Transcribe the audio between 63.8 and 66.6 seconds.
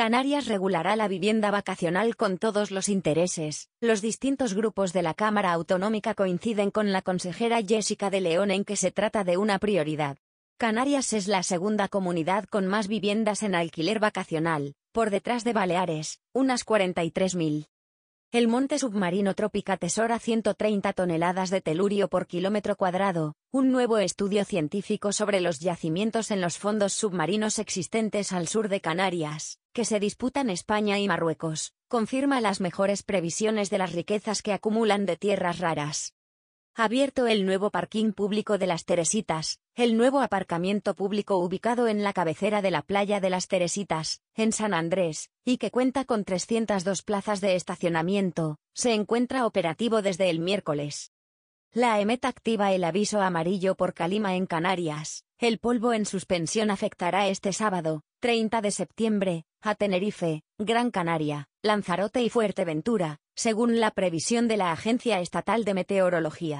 previsión de la Agencia Estatal de Meteorología.